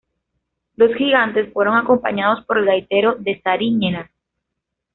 [0.77, 4.09] Los gigantes fueron acompañados por el gaitero de Sariñena.